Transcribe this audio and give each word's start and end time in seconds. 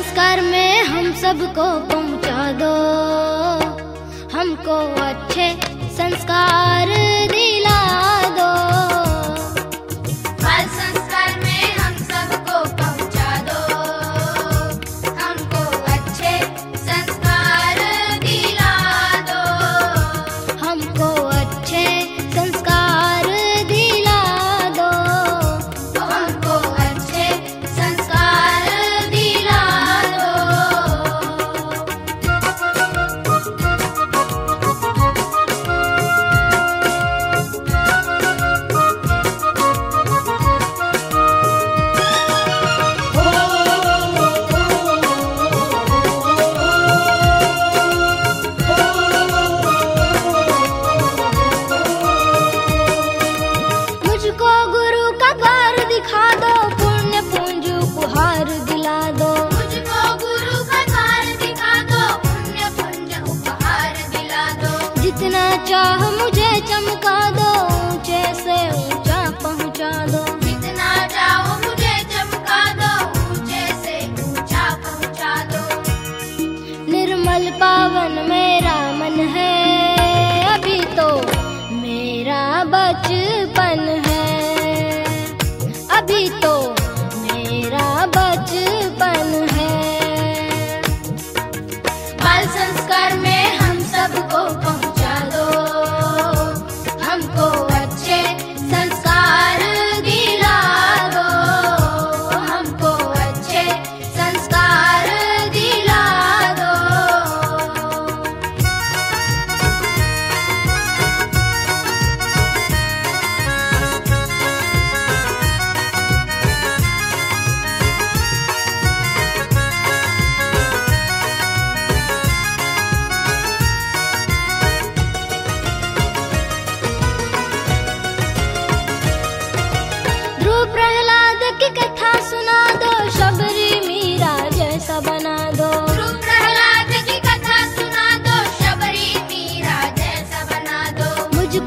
संस्कार 0.00 0.40
में 0.40 0.82
हम 0.82 1.12
सबको 1.14 1.64
पहुँचा 1.88 2.52
दो। 2.60 2.68
हमको 4.34 4.76
अच्छे 5.02 5.48
संस्कार 5.96 6.88
दे 7.32 7.39
पावन 77.60 78.12
मेरा 78.28 78.76
मन 78.92 79.18
है। 79.20 79.52
अभी 80.54 80.80
तो 80.96 81.08
मेरा 81.76 82.64
बचपन 82.64 83.82
है। 84.06 85.04
अभी 85.98 86.28
तो 86.28 86.54
मेरा 87.22 88.06
बचपन 88.06 88.79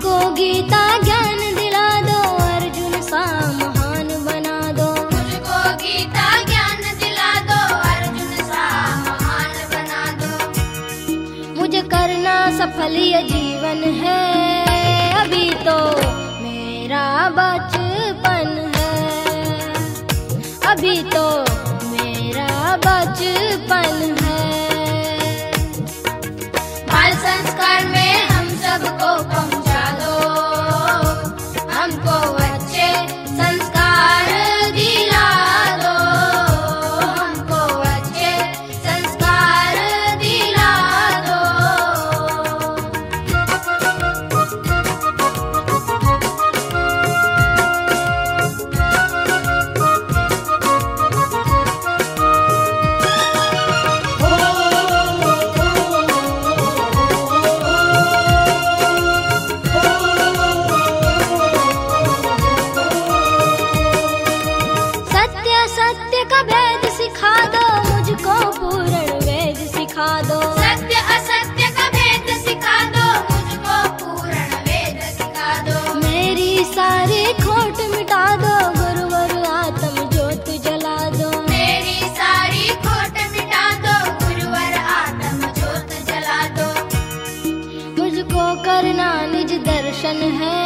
हमको 0.03 0.35
गीता 0.35 0.79
ज्ञान 0.99 1.37
दिला 1.57 1.83
दो 2.05 2.21
अर्जुन 2.45 2.95
सा 3.01 3.19
महान 3.59 4.07
बना 4.25 4.55
दो। 4.79 4.87
मुझको 5.11 5.59
गीता 5.83 6.25
ज्ञान 6.49 6.81
दिला 7.03 7.29
दो 7.51 7.59
अर्जुन 7.91 8.33
सा 8.49 8.63
महान 9.05 9.53
बना 9.73 10.01
दो। 10.19 11.59
मुझे 11.59 11.81
करना 11.93 12.35
सफल 12.57 12.97
ये 13.03 13.21
जीवन 13.29 13.83
है। 14.01 14.19
अभी 15.21 15.49
तो 15.63 15.77
मेरा 16.43 17.05
बचपन 17.39 18.51
है। 18.75 19.71
अभी 20.73 20.95
तो 21.15 21.22
है 90.21 90.62